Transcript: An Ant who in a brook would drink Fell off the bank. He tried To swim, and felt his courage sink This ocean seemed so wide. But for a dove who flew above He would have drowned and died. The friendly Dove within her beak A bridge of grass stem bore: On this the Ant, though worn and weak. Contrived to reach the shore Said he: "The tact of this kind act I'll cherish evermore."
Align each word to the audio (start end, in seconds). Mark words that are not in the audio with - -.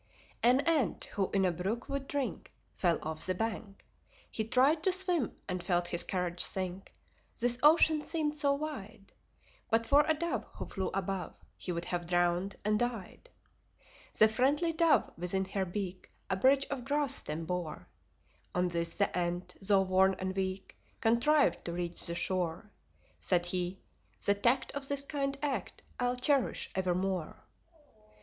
An 0.41 0.61
Ant 0.61 1.05
who 1.13 1.29
in 1.29 1.45
a 1.45 1.51
brook 1.51 1.87
would 1.87 2.07
drink 2.07 2.51
Fell 2.73 2.97
off 3.03 3.27
the 3.27 3.35
bank. 3.35 3.85
He 4.31 4.43
tried 4.43 4.81
To 4.81 4.91
swim, 4.91 5.33
and 5.47 5.61
felt 5.61 5.89
his 5.89 6.03
courage 6.03 6.39
sink 6.41 6.95
This 7.39 7.59
ocean 7.61 8.01
seemed 8.01 8.35
so 8.35 8.51
wide. 8.53 9.13
But 9.69 9.85
for 9.85 10.01
a 10.07 10.15
dove 10.15 10.47
who 10.55 10.65
flew 10.65 10.87
above 10.95 11.39
He 11.55 11.71
would 11.71 11.85
have 11.85 12.07
drowned 12.07 12.55
and 12.65 12.79
died. 12.79 13.29
The 14.17 14.27
friendly 14.27 14.73
Dove 14.73 15.07
within 15.19 15.45
her 15.45 15.65
beak 15.65 16.09
A 16.31 16.35
bridge 16.35 16.65
of 16.71 16.83
grass 16.83 17.13
stem 17.13 17.45
bore: 17.45 17.87
On 18.55 18.69
this 18.69 18.97
the 18.97 19.15
Ant, 19.15 19.53
though 19.61 19.83
worn 19.83 20.15
and 20.17 20.35
weak. 20.35 20.79
Contrived 20.99 21.63
to 21.65 21.73
reach 21.73 22.07
the 22.07 22.15
shore 22.15 22.71
Said 23.19 23.45
he: 23.45 23.77
"The 24.25 24.33
tact 24.33 24.71
of 24.71 24.87
this 24.87 25.03
kind 25.03 25.37
act 25.43 25.83
I'll 25.99 26.15
cherish 26.15 26.71
evermore." 26.73 27.45